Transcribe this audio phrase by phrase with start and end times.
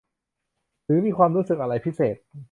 [0.85, 2.17] หรือมีความรู้สึกอะไรพิเศษ